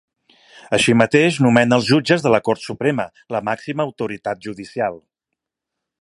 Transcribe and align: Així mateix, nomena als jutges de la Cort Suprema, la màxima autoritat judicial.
Així 0.77 0.95
mateix, 1.01 1.37
nomena 1.47 1.77
als 1.81 1.85
jutges 1.91 2.25
de 2.25 2.33
la 2.35 2.41
Cort 2.47 2.65
Suprema, 2.69 3.07
la 3.37 3.45
màxima 3.51 3.89
autoritat 3.91 4.45
judicial. 4.47 4.99